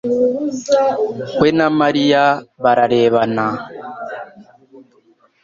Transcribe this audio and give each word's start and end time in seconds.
We 1.39 1.49
na 1.57 1.67
Mariya 1.79 2.23
bararebana. 2.63 3.45